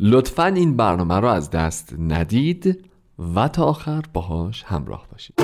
لطفا 0.00 0.46
این 0.46 0.76
برنامه 0.76 1.20
رو 1.20 1.28
از 1.28 1.50
دست 1.50 1.94
ندید 1.98 2.84
و 3.34 3.48
تا 3.48 3.64
آخر 3.64 4.02
باهاش 4.12 4.62
همراه 4.62 5.06
باشید. 5.12 5.34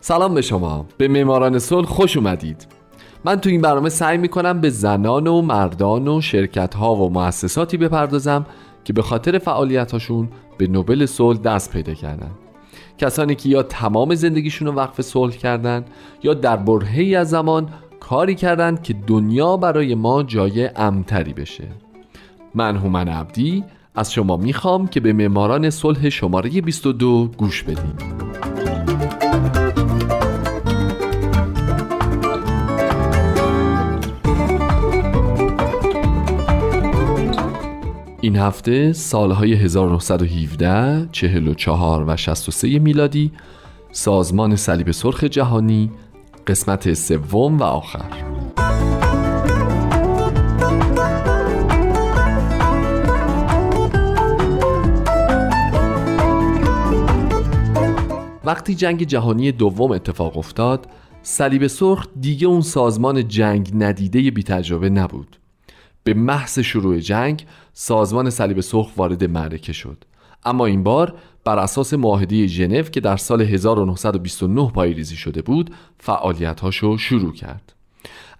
سلام 0.00 0.34
به 0.34 0.42
شما. 0.42 0.86
به 0.98 1.08
معماران 1.08 1.58
صلح 1.58 1.86
خوش 1.86 2.16
اومدید. 2.16 2.66
من 3.24 3.40
تو 3.40 3.50
این 3.50 3.60
برنامه 3.60 3.88
سعی 3.88 4.18
می‌کنم 4.18 4.60
به 4.60 4.70
زنان 4.70 5.26
و 5.26 5.42
مردان 5.42 6.08
و 6.08 6.20
شرکت 6.20 6.74
ها 6.74 6.94
و 6.94 7.10
مؤسساتی 7.10 7.76
بپردازم 7.76 8.46
که 8.84 8.92
به 8.92 9.02
خاطر 9.02 9.38
فعالیت 9.38 9.92
هاشون 9.92 10.28
به 10.60 10.66
نوبل 10.66 11.06
صلح 11.06 11.38
دست 11.38 11.72
پیدا 11.72 11.94
کردن. 11.94 12.30
کسانی 12.98 13.34
که 13.34 13.48
یا 13.48 13.62
تمام 13.62 14.14
زندگیشون 14.14 14.68
رو 14.68 14.74
وقف 14.74 15.00
صلح 15.00 15.36
کردن 15.36 15.84
یا 16.22 16.34
در 16.34 16.56
برهی 16.56 17.16
از 17.16 17.30
زمان 17.30 17.68
کاری 18.00 18.34
کردند 18.34 18.82
که 18.82 18.94
دنیا 19.06 19.56
برای 19.56 19.94
ما 19.94 20.22
جای 20.22 20.70
امتری 20.76 21.32
بشه. 21.32 21.64
من 22.54 22.76
هومن 22.76 23.08
عبدی 23.08 23.64
از 23.94 24.12
شما 24.12 24.36
می‌خوام 24.36 24.86
که 24.86 25.00
به 25.00 25.12
معماران 25.12 25.70
صلح 25.70 26.08
شماره 26.08 26.50
22 26.50 27.30
گوش 27.38 27.62
بدیم 27.62 28.29
این 38.22 38.36
هفته 38.36 38.92
سالهای 38.92 39.54
1917, 39.54 41.08
44 41.12 42.04
و 42.06 42.16
63 42.16 42.78
میلادی 42.78 43.32
سازمان 43.92 44.56
صلیب 44.56 44.90
سرخ 44.90 45.24
جهانی 45.24 45.90
قسمت 46.46 46.94
سوم 46.94 47.58
و 47.58 47.62
آخر. 47.62 48.10
وقتی 58.44 58.74
جنگ 58.74 59.02
جهانی 59.02 59.52
دوم 59.52 59.92
اتفاق 59.92 60.38
افتاد 60.38 60.86
صلیب 61.22 61.66
سرخ 61.66 62.06
دیگه 62.20 62.46
اون 62.46 62.60
سازمان 62.60 63.28
جنگ 63.28 63.70
ندیده 63.74 64.30
بی 64.30 64.42
تجربه 64.42 64.90
نبود. 64.90 65.39
به 66.04 66.14
محض 66.14 66.58
شروع 66.58 66.98
جنگ 66.98 67.46
سازمان 67.72 68.30
صلیب 68.30 68.60
سرخ 68.60 68.90
وارد 68.96 69.24
معرکه 69.24 69.72
شد. 69.72 70.04
اما 70.44 70.66
این 70.66 70.82
بار 70.82 71.14
بر 71.44 71.58
اساس 71.58 71.94
معاهده 71.94 72.46
ژنو 72.46 72.82
که 72.82 73.00
در 73.00 73.16
سال 73.16 73.42
1929 73.42 74.70
پایریزی 74.70 75.16
شده 75.16 75.42
بود 75.42 75.70
فعالیت‌هاشو 75.98 76.96
شروع 76.98 77.32
کرد. 77.32 77.72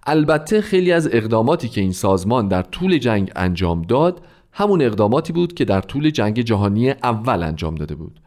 البته 0.05 0.61
خیلی 0.61 0.91
از 0.91 1.09
اقداماتی 1.11 1.69
که 1.69 1.81
این 1.81 1.91
سازمان 1.91 2.47
در 2.47 2.61
طول 2.61 2.97
جنگ 2.97 3.31
انجام 3.35 3.81
داد 3.81 4.21
همون 4.51 4.81
اقداماتی 4.81 5.33
بود 5.33 5.53
که 5.53 5.65
در 5.65 5.81
طول 5.81 6.09
جنگ 6.09 6.41
جهانی 6.41 6.89
اول 6.89 7.43
انجام 7.43 7.75
داده 7.75 7.95
بود. 7.95 8.19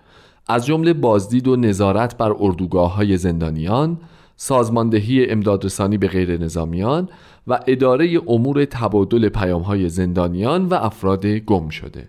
از 0.49 0.67
جمله 0.67 0.93
بازدید 0.93 1.49
و 1.49 1.57
نظارت 1.57 2.17
بر 2.17 2.33
اردوگاه 2.39 2.95
های 2.95 3.17
زندانیان 3.17 3.99
سازماندهی 4.37 5.31
امدادرسانی 5.31 5.99
به 5.99 6.09
غیر 6.09 6.43
نظامیان 6.43 7.09
و 7.47 7.61
اداره 7.67 8.21
امور 8.27 8.65
تبادل 8.65 9.29
پیام 9.29 9.63
های 9.63 9.89
زندانیان 9.89 10.67
و 10.67 10.75
افراد 10.75 11.27
گم 11.27 11.69
شده. 11.69 12.09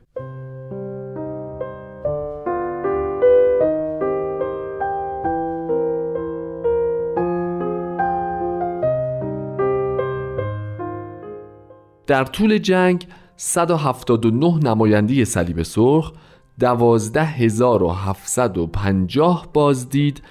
در 12.07 12.23
طول 12.23 12.57
جنگ 12.57 13.07
179 13.37 14.59
نماینده 14.63 15.25
صلیب 15.25 15.63
سرخ 15.63 16.11
12750 16.59 19.47
بازدید 19.53 20.21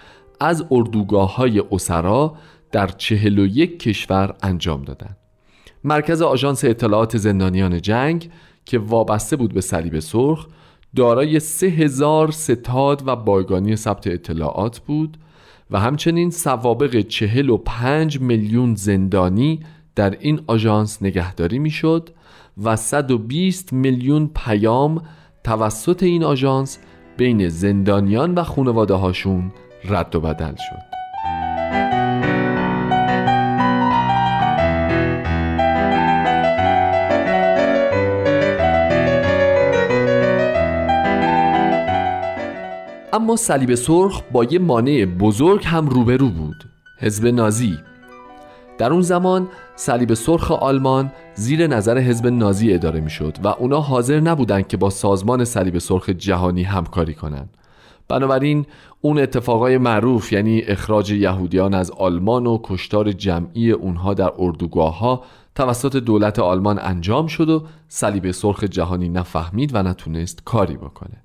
از 0.41 0.65
اردوگاه 0.71 1.37
های 1.37 1.63
اسرا 1.73 2.35
در 2.73 2.87
41 2.87 3.79
کشور 3.79 4.35
انجام 4.43 4.83
دادند. 4.83 5.17
مرکز 5.85 6.23
آژانس 6.23 6.65
اطلاعات 6.65 7.17
زندانیان 7.17 7.81
جنگ 7.81 8.31
که 8.65 8.79
وابسته 8.79 9.37
بود 9.37 9.55
به 9.55 9.61
صلیب 9.61 9.99
سرخ 9.99 10.47
دارای 10.97 11.41
3000 11.41 12.31
ستاد 12.31 13.03
و 13.07 13.17
بایگانی 13.17 13.77
ثبت 13.77 14.07
اطلاعات 14.07 14.79
بود 14.79 15.19
و 15.71 15.81
همچنین 15.81 16.31
سوابق 16.31 17.01
45 17.01 18.21
میلیون 18.21 18.75
زندانی 18.75 19.61
در 19.95 20.17
این 20.21 20.41
آژانس 20.47 21.03
نگهداری 21.03 21.59
می‌شد 21.59 22.11
و 22.63 22.77
120 22.77 23.73
میلیون 23.73 24.31
پیام 24.35 25.03
توسط 25.45 26.03
این 26.03 26.25
آژانس 26.25 26.79
بین 27.17 27.49
زندانیان 27.49 28.35
و 28.35 28.43
خانواده 28.43 28.95
هاشون 28.95 29.53
رد 29.89 30.17
و 30.17 30.21
بدل 30.21 30.55
شد. 30.55 30.95
اما 43.13 43.37
صلیب 43.37 43.75
سرخ 43.75 44.23
با 44.33 44.45
یه 44.45 44.59
مانع 44.59 45.05
بزرگ 45.05 45.63
هم 45.65 45.89
روبرو 45.89 46.29
بود 46.29 46.65
حزب 46.99 47.27
نازی. 47.27 47.79
در 48.79 48.93
اون 48.93 49.03
زمان 49.03 49.49
صلیب 49.77 50.15
سرخ 50.15 50.51
آلمان 50.51 51.13
زیر 51.35 51.67
نظر 51.67 51.99
حزب 51.99 52.27
نازی 52.27 52.75
اداره 52.75 53.01
می‌شد 53.01 53.37
و 53.45 53.49
اونا 53.49 53.81
حاضر 53.81 54.21
نبودند 54.21 54.69
که 54.69 54.77
با 54.77 54.91
سازمان 54.91 55.45
صلیب 55.45 55.79
سرخ 55.79 56.09
جهانی 56.09 56.63
همکاری 56.63 57.15
کنند. 57.15 57.57
بنابراین 58.09 58.67
اون 59.01 59.19
اتفاقای 59.19 59.79
معروف 59.79 60.33
یعنی 60.33 60.63
اخراج 60.63 61.13
یهودیان 61.13 61.75
از 61.75 61.91
آلمان 61.91 62.47
و 62.47 62.59
کشتار 62.63 63.13
جمعی 63.13 63.71
اونها 63.71 64.15
در 64.15 64.33
اردوگاه 64.39 64.99
ها 64.99 65.23
توسط 65.55 65.97
دولت 65.97 66.39
آلمان 66.39 66.79
انجام 66.79 67.27
شد 67.27 67.49
و 67.49 67.63
صلیب 67.89 68.31
سرخ 68.31 68.65
جهانی 68.65 69.09
نفهمید 69.09 69.71
و 69.75 69.83
نتونست 69.83 70.43
کاری 70.45 70.77
بکنه 70.77 71.17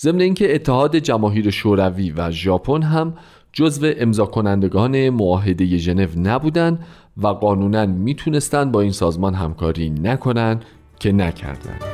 ضمن 0.00 0.20
اینکه 0.20 0.54
اتحاد 0.54 0.96
جماهیر 0.96 1.50
شوروی 1.50 2.10
و 2.10 2.30
ژاپن 2.30 2.82
هم 2.82 3.14
جزو 3.52 3.92
امضا 3.96 4.26
کنندگان 4.26 5.10
معاهده 5.10 5.76
ژنو 5.76 6.06
نبودند 6.16 6.84
و 7.16 7.26
قانونا 7.26 7.86
می‌تونستند 7.86 8.72
با 8.72 8.80
این 8.80 8.92
سازمان 8.92 9.34
همکاری 9.34 9.90
نکنند 9.90 10.64
که 10.98 11.12
نکردند. 11.12 11.93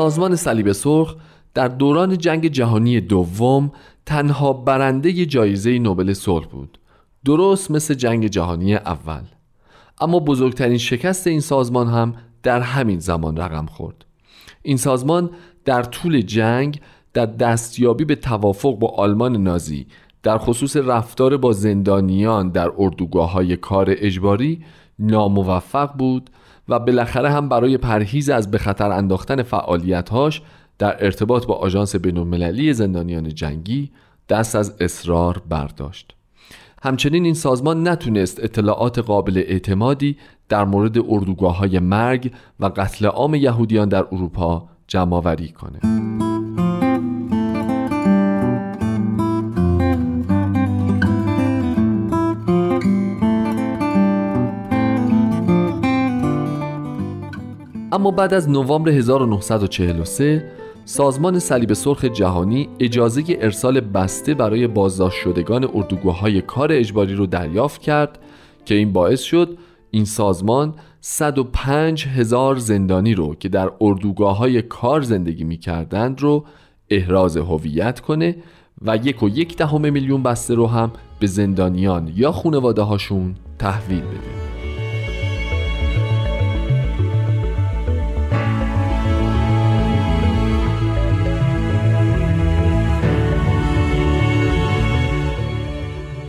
سازمان 0.00 0.36
صلیب 0.36 0.72
سرخ 0.72 1.16
در 1.54 1.68
دوران 1.68 2.18
جنگ 2.18 2.46
جهانی 2.46 3.00
دوم 3.00 3.72
تنها 4.06 4.52
برنده 4.52 5.26
جایزه 5.26 5.78
نوبل 5.78 6.12
صلح 6.12 6.46
بود 6.46 6.78
درست 7.24 7.70
مثل 7.70 7.94
جنگ 7.94 8.26
جهانی 8.26 8.74
اول. 8.74 9.22
اما 10.00 10.18
بزرگترین 10.18 10.78
شکست 10.78 11.26
این 11.26 11.40
سازمان 11.40 11.88
هم 11.88 12.14
در 12.42 12.60
همین 12.60 12.98
زمان 12.98 13.36
رقم 13.36 13.66
خورد. 13.66 14.04
این 14.62 14.76
سازمان 14.76 15.30
در 15.64 15.82
طول 15.82 16.20
جنگ 16.20 16.80
در 17.12 17.26
دستیابی 17.26 18.04
به 18.04 18.14
توافق 18.14 18.78
با 18.78 18.88
آلمان 18.88 19.36
نازی 19.36 19.86
در 20.22 20.38
خصوص 20.38 20.76
رفتار 20.76 21.36
با 21.36 21.52
زندانیان 21.52 22.48
در 22.48 22.72
اردوگاه 22.78 23.32
های 23.32 23.56
کار 23.56 23.94
اجباری 23.98 24.64
ناموفق 24.98 25.92
بود 25.92 26.30
و 26.70 26.78
بالاخره 26.78 27.30
هم 27.30 27.48
برای 27.48 27.78
پرهیز 27.78 28.30
از 28.30 28.50
به 28.50 28.58
خطر 28.58 28.90
انداختن 28.90 29.42
فعالیتهاش 29.42 30.42
در 30.78 31.04
ارتباط 31.04 31.46
با 31.46 31.54
آژانس 31.54 31.96
بینالمللی 31.96 32.72
زندانیان 32.72 33.28
جنگی 33.28 33.90
دست 34.28 34.56
از 34.56 34.74
اصرار 34.80 35.42
برداشت 35.48 36.14
همچنین 36.82 37.24
این 37.24 37.34
سازمان 37.34 37.88
نتونست 37.88 38.44
اطلاعات 38.44 38.98
قابل 38.98 39.42
اعتمادی 39.46 40.16
در 40.48 40.64
مورد 40.64 40.98
اردوگاه 40.98 41.56
های 41.58 41.78
مرگ 41.78 42.32
و 42.60 42.66
قتل 42.66 43.06
عام 43.06 43.34
یهودیان 43.34 43.88
در 43.88 44.06
اروپا 44.12 44.68
جمع 44.86 45.16
آوری 45.16 45.48
کنه. 45.48 45.80
اما 57.92 58.10
بعد 58.10 58.34
از 58.34 58.50
نوامبر 58.50 58.90
1943 58.90 60.52
سازمان 60.84 61.38
صلیب 61.38 61.72
سرخ 61.72 62.04
جهانی 62.04 62.68
اجازه 62.80 63.24
ارسال 63.28 63.80
بسته 63.80 64.34
برای 64.34 64.66
بازداشت 64.66 65.18
شدگان 65.18 65.64
اردوگاه 65.74 66.40
کار 66.40 66.72
اجباری 66.72 67.14
رو 67.14 67.26
دریافت 67.26 67.80
کرد 67.80 68.18
که 68.64 68.74
این 68.74 68.92
باعث 68.92 69.20
شد 69.20 69.58
این 69.90 70.04
سازمان 70.04 70.74
105 71.00 72.06
هزار 72.06 72.56
زندانی 72.56 73.14
رو 73.14 73.34
که 73.34 73.48
در 73.48 73.72
اردوگاه 73.80 74.36
های 74.36 74.62
کار 74.62 75.00
زندگی 75.00 75.44
می 75.44 75.56
کردند 75.56 76.20
رو 76.20 76.44
احراز 76.90 77.36
هویت 77.36 78.00
کنه 78.00 78.36
و 78.82 78.96
یک 78.96 79.22
و 79.22 79.28
یک 79.28 79.56
دهم 79.56 79.92
میلیون 79.92 80.22
بسته 80.22 80.54
رو 80.54 80.66
هم 80.66 80.92
به 81.20 81.26
زندانیان 81.26 82.12
یا 82.14 82.32
خانواده 82.32 82.82
هاشون 82.82 83.34
تحویل 83.58 84.00
بده. 84.00 84.49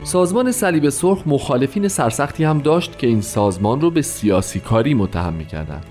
سازمان 0.03 0.51
صلیب 0.51 0.89
سرخ 0.89 1.23
مخالفین 1.25 1.87
سرسختی 1.87 2.43
هم 2.43 2.59
داشت 2.59 2.97
که 2.97 3.07
این 3.07 3.21
سازمان 3.21 3.81
رو 3.81 3.91
به 3.91 4.01
سیاسی 4.01 4.59
کاری 4.59 4.93
متهم 4.93 5.33
می‌کردند 5.33 5.85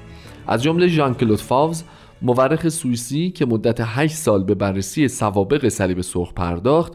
از 0.46 0.62
جمله 0.62 0.88
ژان 0.88 1.14
کلود 1.14 1.40
فاوز 1.40 1.84
مورخ 2.22 2.68
سوئیسی 2.68 3.30
که 3.30 3.46
مدت 3.46 3.80
8 3.80 4.14
سال 4.14 4.44
به 4.44 4.54
بررسی 4.54 5.08
سوابق 5.08 5.68
صلیب 5.68 6.00
سرخ 6.00 6.32
پرداخت 6.32 6.92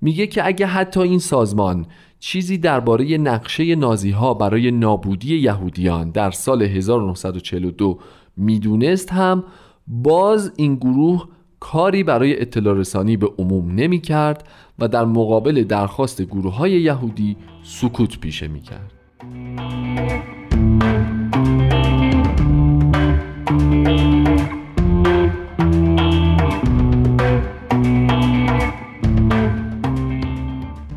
میگه 0.00 0.26
که 0.26 0.46
اگه 0.46 0.66
حتی 0.66 1.00
این 1.00 1.18
سازمان 1.18 1.86
چیزی 2.20 2.58
درباره 2.58 3.18
نقشه 3.18 3.74
نازی 3.74 4.10
ها 4.10 4.34
برای 4.34 4.70
نابودی 4.70 5.38
یهودیان 5.38 6.10
در 6.10 6.30
سال 6.30 6.62
1942 6.62 7.98
می‌دونست 8.36 9.12
هم 9.12 9.44
باز 9.86 10.52
این 10.56 10.74
گروه 10.74 11.28
کاری 11.64 12.02
برای 12.02 12.40
اطلاع 12.40 12.74
رسانی 12.76 13.16
به 13.16 13.30
عموم 13.38 13.74
نمی 13.74 14.00
کرد 14.00 14.48
و 14.78 14.88
در 14.88 15.04
مقابل 15.04 15.64
درخواست 15.64 16.22
گروه 16.22 16.54
های 16.54 16.70
یهودی 16.70 17.36
سکوت 17.62 18.20
پیشه 18.20 18.48
می 18.48 18.60
کرد. 18.60 18.92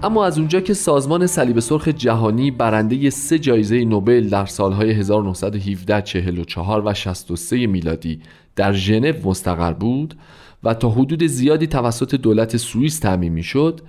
اما 0.03 0.25
از 0.25 0.37
اونجا 0.37 0.61
که 0.61 0.73
سازمان 0.73 1.27
صلیب 1.27 1.59
سرخ 1.59 1.87
جهانی 1.87 2.51
برنده 2.51 3.09
سه 3.09 3.39
جایزه 3.39 3.85
نوبل 3.85 4.29
در 4.29 4.45
سالهای 4.45 4.91
1917 4.91 6.01
44 6.01 6.81
و 6.85 6.93
63 6.93 7.67
میلادی 7.67 8.19
در 8.55 8.73
ژنو 8.73 9.13
مستقر 9.23 9.73
بود 9.73 10.15
و 10.63 10.73
تا 10.73 10.89
حدود 10.89 11.23
زیادی 11.23 11.67
توسط 11.67 12.15
دولت 12.15 12.57
سوئیس 12.57 12.99
تعمین 12.99 13.33
می‌شد 13.33 13.81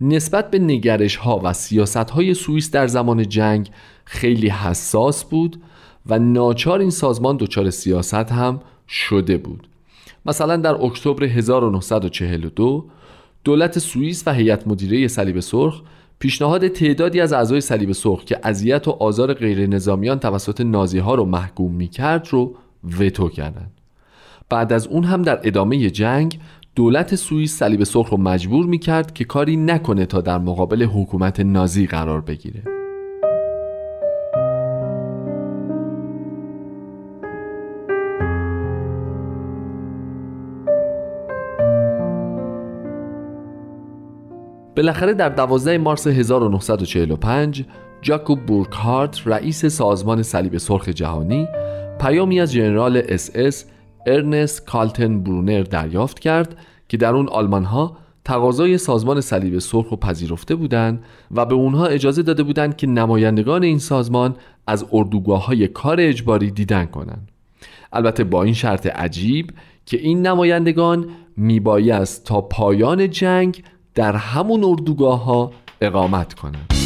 نسبت 0.00 0.50
به 0.50 0.58
نگرش 0.58 1.16
ها 1.16 1.40
و 1.44 1.52
سیاست 1.52 1.96
های 1.96 2.34
سوئیس 2.34 2.70
در 2.70 2.86
زمان 2.86 3.28
جنگ 3.28 3.70
خیلی 4.04 4.48
حساس 4.48 5.24
بود 5.24 5.60
و 6.06 6.18
ناچار 6.18 6.80
این 6.80 6.90
سازمان 6.90 7.36
دچار 7.36 7.70
سیاست 7.70 8.14
هم 8.14 8.60
شده 8.88 9.36
بود 9.36 9.68
مثلا 10.26 10.56
در 10.56 10.74
اکتبر 10.74 11.24
1942 11.24 12.84
دولت 13.44 13.78
سوئیس 13.78 14.22
و 14.26 14.32
هیئت 14.32 14.68
مدیره 14.68 15.08
صلیب 15.08 15.40
سرخ 15.40 15.82
پیشنهاد 16.18 16.68
تعدادی 16.68 17.20
از 17.20 17.32
اعضای 17.32 17.60
صلیب 17.60 17.92
سرخ 17.92 18.24
که 18.24 18.38
اذیت 18.42 18.88
و 18.88 18.90
آزار 18.90 19.34
غیر 19.34 19.66
نظامیان 19.66 20.18
توسط 20.18 20.60
نازی 20.60 20.98
ها 20.98 21.14
رو 21.14 21.24
محکوم 21.24 21.74
می 21.74 21.88
کرد 21.88 22.28
رو 22.30 22.56
وتو 22.98 23.28
کردند. 23.28 23.81
بعد 24.52 24.72
از 24.72 24.86
اون 24.86 25.04
هم 25.04 25.22
در 25.22 25.40
ادامه 25.42 25.90
جنگ 25.90 26.38
دولت 26.74 27.14
سوئیس 27.14 27.58
صلیب 27.58 27.84
سرخ 27.84 28.08
رو 28.08 28.16
مجبور 28.16 28.66
می 28.66 28.78
کرد 28.78 29.14
که 29.14 29.24
کاری 29.24 29.56
نکنه 29.56 30.06
تا 30.06 30.20
در 30.20 30.38
مقابل 30.38 30.82
حکومت 30.82 31.40
نازی 31.40 31.86
قرار 31.86 32.20
بگیره. 32.20 32.62
بالاخره 44.76 45.14
در 45.14 45.28
12 45.28 45.78
مارس 45.78 46.06
1945 46.06 47.64
جاکوب 48.02 48.46
بورکهارت 48.46 49.22
رئیس 49.26 49.66
سازمان 49.66 50.22
صلیب 50.22 50.58
سرخ 50.58 50.88
جهانی 50.88 51.48
پیامی 52.00 52.40
از 52.40 52.52
ژنرال 52.52 53.02
اس 53.08 53.30
اس 53.34 53.71
ارنست 54.06 54.66
کالتن 54.66 55.22
برونر 55.22 55.62
دریافت 55.62 56.18
کرد 56.18 56.56
که 56.88 56.96
در 56.96 57.14
اون 57.14 57.28
آلمان 57.28 57.64
ها 57.64 57.96
تقاضای 58.24 58.78
سازمان 58.78 59.20
صلیب 59.20 59.58
سرخ 59.58 59.88
رو 59.88 59.96
پذیرفته 59.96 60.54
بودند 60.54 61.04
و 61.30 61.46
به 61.46 61.54
اونها 61.54 61.86
اجازه 61.86 62.22
داده 62.22 62.42
بودند 62.42 62.76
که 62.76 62.86
نمایندگان 62.86 63.62
این 63.62 63.78
سازمان 63.78 64.36
از 64.66 64.86
اردوگاه 64.92 65.46
های 65.46 65.68
کار 65.68 65.96
اجباری 66.00 66.50
دیدن 66.50 66.84
کنند. 66.84 67.28
البته 67.92 68.24
با 68.24 68.42
این 68.42 68.54
شرط 68.54 68.86
عجیب 68.86 69.50
که 69.86 69.96
این 69.96 70.26
نمایندگان 70.26 71.06
میبایست 71.36 72.24
تا 72.24 72.40
پایان 72.40 73.10
جنگ 73.10 73.62
در 73.94 74.16
همون 74.16 74.64
اردوگاه 74.64 75.24
ها 75.24 75.52
اقامت 75.80 76.34
کنند. 76.34 76.81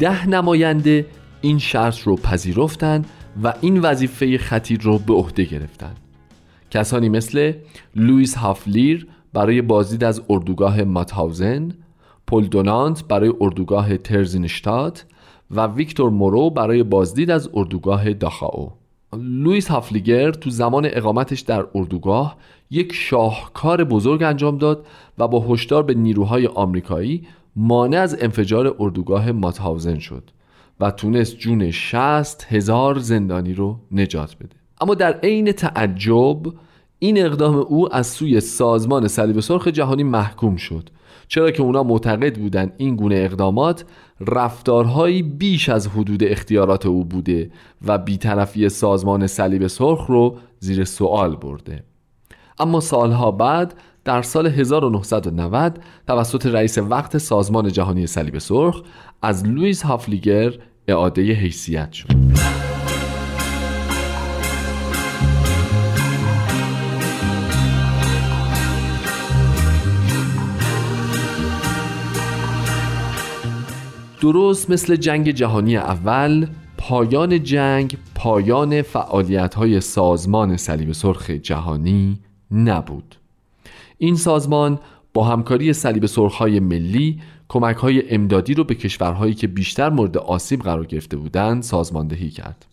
ده 0.00 0.28
نماینده 0.28 1.06
این 1.40 1.58
شرط 1.58 1.98
رو 1.98 2.16
پذیرفتند 2.16 3.06
و 3.42 3.54
این 3.60 3.80
وظیفه 3.80 4.38
خطیر 4.38 4.80
رو 4.80 4.98
به 4.98 5.12
عهده 5.14 5.44
گرفتند. 5.44 5.96
کسانی 6.70 7.08
مثل 7.08 7.52
لوئیس 7.96 8.36
هافلیر 8.36 9.06
برای 9.32 9.62
بازدید 9.62 10.04
از 10.04 10.22
اردوگاه 10.28 10.82
ماتهاوزن 10.82 11.68
پل 12.26 12.44
دونانت 12.44 13.04
برای 13.08 13.32
اردوگاه 13.40 13.96
ترزینشتات 13.96 15.06
و 15.50 15.66
ویکتور 15.66 16.10
مورو 16.10 16.50
برای 16.50 16.82
بازدید 16.82 17.30
از 17.30 17.50
اردوگاه 17.54 18.12
داخاو 18.12 18.72
لوئیس 19.16 19.68
هافلیگر 19.68 20.30
تو 20.30 20.50
زمان 20.50 20.88
اقامتش 20.92 21.40
در 21.40 21.66
اردوگاه 21.74 22.36
یک 22.70 22.92
شاهکار 22.92 23.84
بزرگ 23.84 24.22
انجام 24.22 24.58
داد 24.58 24.86
و 25.18 25.28
با 25.28 25.46
هشدار 25.48 25.82
به 25.82 25.94
نیروهای 25.94 26.46
آمریکایی 26.46 27.26
مانع 27.56 27.98
از 28.00 28.22
انفجار 28.22 28.76
اردوگاه 28.78 29.32
ماتهاوزن 29.32 29.98
شد 29.98 30.30
و 30.80 30.90
تونست 30.90 31.36
جون 31.36 31.70
60 31.70 32.46
هزار 32.48 32.98
زندانی 32.98 33.54
رو 33.54 33.78
نجات 33.92 34.36
بده. 34.36 34.56
اما 34.80 34.94
در 34.94 35.12
عین 35.12 35.52
تعجب 35.52 36.42
این 36.98 37.18
اقدام 37.24 37.56
او 37.56 37.94
از 37.94 38.06
سوی 38.06 38.40
سازمان 38.40 39.08
صلیب 39.08 39.40
سرخ 39.40 39.68
جهانی 39.68 40.02
محکوم 40.02 40.56
شد 40.56 40.90
چرا 41.30 41.50
که 41.50 41.62
اونا 41.62 41.82
معتقد 41.82 42.38
بودن 42.38 42.72
این 42.76 42.96
گونه 42.96 43.14
اقدامات 43.14 43.84
رفتارهایی 44.20 45.22
بیش 45.22 45.68
از 45.68 45.88
حدود 45.88 46.24
اختیارات 46.24 46.86
او 46.86 47.04
بوده 47.04 47.50
و 47.86 47.98
بیطرفی 47.98 48.68
سازمان 48.68 49.26
صلیب 49.26 49.66
سرخ 49.66 50.06
رو 50.06 50.36
زیر 50.58 50.84
سوال 50.84 51.36
برده 51.36 51.84
اما 52.58 52.80
سالها 52.80 53.30
بعد 53.30 53.74
در 54.04 54.22
سال 54.22 54.46
1990 54.46 55.78
توسط 56.06 56.46
رئیس 56.46 56.78
وقت 56.78 57.18
سازمان 57.18 57.72
جهانی 57.72 58.06
صلیب 58.06 58.38
سرخ 58.38 58.82
از 59.22 59.46
لوئیس 59.46 59.82
هافلیگر 59.82 60.52
اعاده 60.88 61.22
حیثیت 61.22 61.92
شد. 61.92 62.49
درست 74.20 74.70
مثل 74.70 74.96
جنگ 74.96 75.30
جهانی 75.30 75.76
اول 75.76 76.46
پایان 76.78 77.42
جنگ 77.42 77.96
پایان 78.14 78.82
فعالیت 78.82 79.54
های 79.54 79.80
سازمان 79.80 80.56
صلیب 80.56 80.92
سرخ 80.92 81.30
جهانی 81.30 82.18
نبود. 82.50 83.16
این 83.98 84.16
سازمان 84.16 84.78
با 85.14 85.24
همکاری 85.24 85.72
صلیب 85.72 86.06
سرخهای 86.06 86.60
ملی 86.60 87.20
کمک 87.48 87.76
های 87.76 88.14
امدادی 88.14 88.54
رو 88.54 88.64
به 88.64 88.74
کشورهایی 88.74 89.34
که 89.34 89.46
بیشتر 89.46 89.90
مورد 89.90 90.16
آسیب 90.18 90.60
قرار 90.60 90.86
گرفته 90.86 91.16
بودند 91.16 91.62
سازماندهی 91.62 92.30
کرد. 92.30 92.66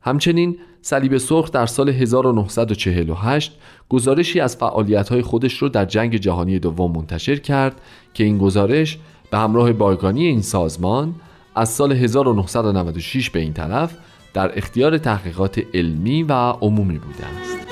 همچنین 0.00 0.56
صلیب 0.82 1.18
سرخ 1.18 1.50
در 1.50 1.66
سال 1.66 1.88
1948 1.88 3.58
گزارشی 3.88 4.40
از 4.40 4.56
فعالیت‌های 4.56 5.22
خودش 5.22 5.54
رو 5.58 5.68
در 5.68 5.84
جنگ 5.84 6.16
جهانی 6.16 6.58
دوم 6.58 6.92
منتشر 6.92 7.36
کرد 7.36 7.80
که 8.14 8.24
این 8.24 8.38
گزارش 8.38 8.98
به 9.32 9.38
همراه 9.38 9.72
بایگانی 9.72 10.26
این 10.26 10.42
سازمان 10.42 11.14
از 11.54 11.68
سال 11.68 11.92
1996 11.92 13.30
به 13.30 13.40
این 13.40 13.52
طرف 13.52 13.96
در 14.34 14.58
اختیار 14.58 14.98
تحقیقات 14.98 15.60
علمی 15.74 16.22
و 16.22 16.32
عمومی 16.32 16.98
بوده 16.98 17.26
است. 17.26 17.66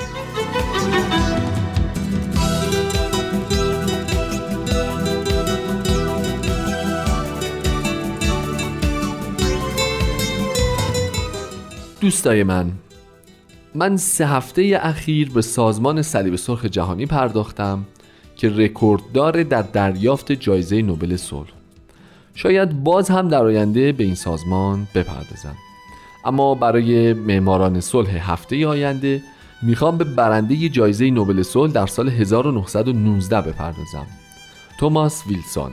دوستای 12.01 12.43
من 12.43 12.73
من 13.75 13.97
سه 13.97 14.27
هفته 14.27 14.79
اخیر 14.83 15.31
به 15.31 15.43
سازمان 15.43 16.03
صلیب 16.03 16.37
سرخ 16.37 16.65
جهانی 16.65 17.07
پرداختم 17.07 17.87
که 18.41 18.51
رکورددار 18.51 19.43
در 19.43 19.63
دریافت 19.63 20.33
جایزه 20.33 20.83
نوبل 20.83 21.17
صلح. 21.17 21.49
شاید 22.35 22.85
باز 22.85 23.09
هم 23.09 23.29
در 23.29 23.45
آینده 23.45 23.93
به 23.93 24.05
این 24.05 24.15
سازمان 24.15 24.87
بپردازم. 24.95 25.57
اما 26.25 26.55
برای 26.55 27.13
معماران 27.13 27.81
صلح 27.81 28.33
هفته 28.33 28.67
آینده 28.67 29.23
می‌خوام 29.63 29.99
به 29.99 30.05
برنده 30.05 30.69
جایزه 30.69 31.11
نوبل 31.11 31.43
صلح 31.43 31.73
در 31.73 31.87
سال 31.87 32.09
1919 32.09 33.41
بپردازم. 33.41 34.07
توماس 34.79 35.27
ویلسون. 35.27 35.71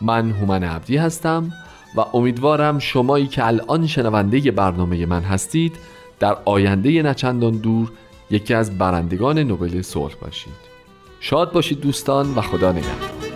من 0.00 0.30
هومن 0.30 0.64
عبدی 0.64 0.96
هستم 0.96 1.52
و 1.96 2.00
امیدوارم 2.14 2.78
شمایی 2.78 3.26
که 3.26 3.46
الان 3.46 3.86
شنونده 3.86 4.50
برنامه 4.50 5.06
من 5.06 5.22
هستید 5.22 5.76
در 6.20 6.36
آینده 6.44 7.02
نچندان 7.02 7.56
دور 7.56 7.92
یکی 8.30 8.54
از 8.54 8.78
برندگان 8.78 9.38
نوبل 9.38 9.82
صلح 9.82 10.14
باشید. 10.20 10.71
شاد 11.24 11.52
باشید 11.52 11.80
دوستان 11.80 12.34
و 12.34 12.40
خدا 12.40 12.72
نگهدار. 12.72 13.31